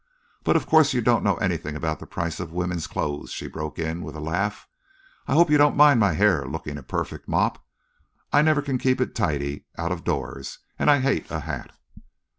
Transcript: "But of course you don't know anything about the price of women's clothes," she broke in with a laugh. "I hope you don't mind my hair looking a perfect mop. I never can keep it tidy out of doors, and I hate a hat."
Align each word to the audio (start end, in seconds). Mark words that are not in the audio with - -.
"But 0.43 0.55
of 0.55 0.65
course 0.65 0.95
you 0.95 1.01
don't 1.01 1.23
know 1.23 1.35
anything 1.35 1.75
about 1.75 1.99
the 1.99 2.07
price 2.07 2.39
of 2.39 2.51
women's 2.51 2.87
clothes," 2.87 3.29
she 3.31 3.45
broke 3.45 3.77
in 3.77 4.01
with 4.01 4.15
a 4.15 4.19
laugh. 4.19 4.67
"I 5.27 5.33
hope 5.33 5.51
you 5.51 5.59
don't 5.59 5.75
mind 5.77 5.99
my 5.99 6.13
hair 6.13 6.43
looking 6.47 6.79
a 6.79 6.81
perfect 6.81 7.27
mop. 7.27 7.63
I 8.33 8.41
never 8.41 8.63
can 8.63 8.79
keep 8.79 8.99
it 8.99 9.13
tidy 9.13 9.65
out 9.77 9.91
of 9.91 10.03
doors, 10.03 10.57
and 10.79 10.89
I 10.89 11.01
hate 11.01 11.29
a 11.29 11.41
hat." 11.41 11.69